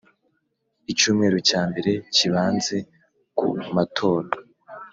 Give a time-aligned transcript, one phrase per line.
[0.91, 2.77] Icyumweru cya mbere kibanze
[3.37, 4.29] ku matora